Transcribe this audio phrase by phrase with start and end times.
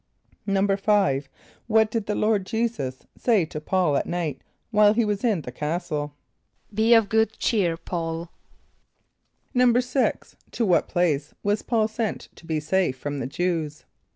[0.27, 1.27] = =5.=
[1.67, 5.51] What did the Lord J[=e]´[s+]us say to P[a:]ul at night while he was in the
[5.51, 6.15] castle?
[6.73, 8.31] ="Be of good cheer, P[a:]ul!"=
[9.53, 13.83] =6.= To what place was P[a:]ul sent to be safe from the Jew[s+]?